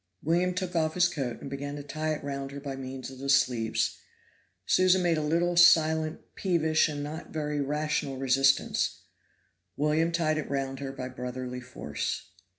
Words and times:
William 0.23 0.55
took 0.55 0.75
off 0.75 0.95
his 0.95 1.07
coat, 1.07 1.39
and 1.41 1.49
began 1.51 1.75
to 1.75 1.83
tie 1.83 2.11
it 2.15 2.23
round 2.23 2.49
her 2.49 2.59
by 2.59 2.75
means 2.75 3.11
of 3.11 3.19
the 3.19 3.29
sleeves; 3.29 3.99
Susan 4.65 5.03
made 5.03 5.19
a 5.19 5.21
little, 5.21 5.55
silent, 5.55 6.21
peevish 6.33 6.89
and 6.89 7.03
not 7.03 7.29
very 7.29 7.61
rational 7.61 8.17
resistance; 8.17 9.01
William 9.77 10.11
tied 10.11 10.39
it 10.39 10.49
round 10.49 10.79
her 10.79 10.91
by 10.91 11.07
brotherly 11.07 11.61
force. 11.61 12.31